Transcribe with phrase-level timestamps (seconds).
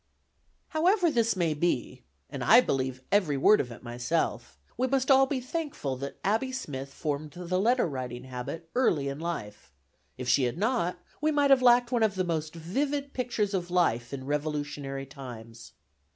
[0.69, 5.27] However this may be, (and I believe every word of it myself!) we must all
[5.27, 9.71] be thankful that Abby Smith formed the letter writing habit early in life;
[10.17, 13.69] if she had not, we might have lacked one of the most vivid pictures of
[13.69, 15.73] life in Revolutionary times.